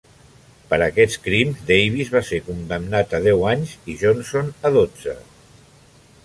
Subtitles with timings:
[0.69, 5.17] Per aquests crims, Davis va ser condemnat a deu anys i Johnson a dotze.